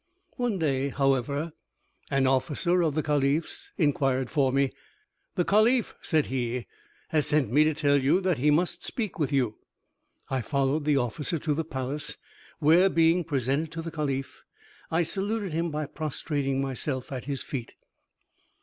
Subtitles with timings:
[0.37, 1.53] One day, however,
[2.09, 4.71] an officer of the caliph's inquired for me.
[5.35, 6.65] "The caliph," said he,
[7.09, 9.59] "has sent me to tell you that he must speak with you."
[10.27, 12.17] I followed the officer to the palace,
[12.57, 14.41] where, being presented to the caliph,
[14.89, 17.75] I saluted him by prostrating myself at his feet.